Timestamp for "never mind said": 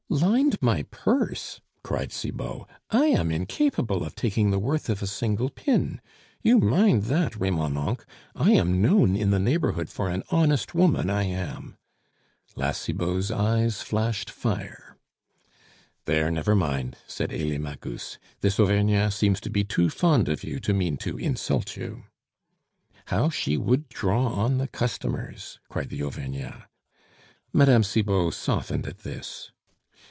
16.29-17.31